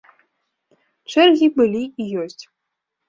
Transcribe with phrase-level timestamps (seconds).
[1.15, 2.43] Чэргі былі і ёсць.